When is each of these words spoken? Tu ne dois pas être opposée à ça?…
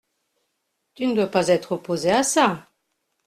Tu 0.95 1.05
ne 1.05 1.13
dois 1.13 1.27
pas 1.27 1.49
être 1.49 1.73
opposée 1.73 2.09
à 2.09 2.23
ça?… 2.23 2.67